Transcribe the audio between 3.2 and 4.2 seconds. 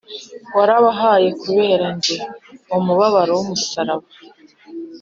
w'umusaraba